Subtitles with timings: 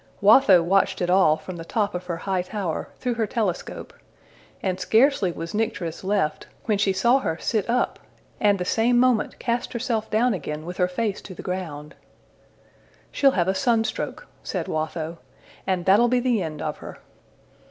[0.19, 3.93] Watho watched it all from the top of her high tower, through her telescope;
[4.63, 7.99] and scarcely was Nycteris left, when she saw her sit up,
[8.39, 11.93] and the same moment cast herself down again with her face to the ground.
[13.13, 15.19] ``She'll have a sunstroke,'' said Watho,
[15.67, 16.97] ``and that'll be the end of her.''